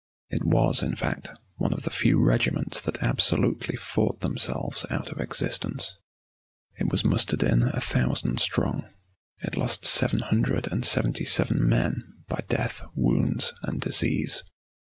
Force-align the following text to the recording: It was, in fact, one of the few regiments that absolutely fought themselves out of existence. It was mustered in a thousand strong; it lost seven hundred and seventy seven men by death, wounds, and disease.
It 0.31 0.43
was, 0.43 0.81
in 0.81 0.95
fact, 0.95 1.29
one 1.57 1.71
of 1.73 1.83
the 1.83 1.91
few 1.91 2.19
regiments 2.19 2.81
that 2.81 3.03
absolutely 3.03 3.75
fought 3.75 4.21
themselves 4.21 4.83
out 4.89 5.09
of 5.11 5.19
existence. 5.21 5.95
It 6.79 6.89
was 6.91 7.05
mustered 7.05 7.43
in 7.43 7.61
a 7.67 7.79
thousand 7.79 8.39
strong; 8.39 8.89
it 9.43 9.55
lost 9.55 9.85
seven 9.85 10.21
hundred 10.21 10.65
and 10.71 10.83
seventy 10.87 11.25
seven 11.25 11.69
men 11.69 12.23
by 12.27 12.39
death, 12.47 12.81
wounds, 12.95 13.53
and 13.61 13.79
disease. 13.79 14.41